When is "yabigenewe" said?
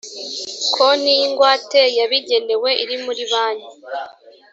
1.97-2.69